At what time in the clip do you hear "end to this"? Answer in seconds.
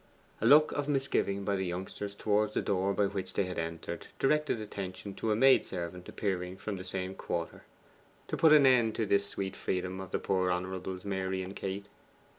8.65-9.27